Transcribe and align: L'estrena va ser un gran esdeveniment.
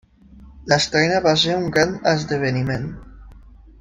L'estrena 0.71 1.19
va 1.27 1.33
ser 1.41 1.57
un 1.59 1.67
gran 1.75 1.93
esdeveniment. 2.13 2.89